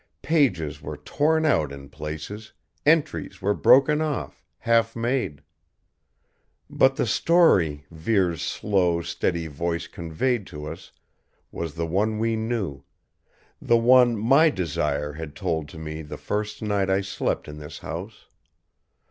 [0.23, 2.53] Pages were torn out in places,
[2.87, 5.43] entries were broken off, half made.
[6.71, 10.91] But the story Vere's slow, steady voice conveyed to us
[11.51, 12.83] was the one we knew;
[13.61, 17.77] the one my Desire had told to me the first night I slept in this
[17.77, 18.25] house.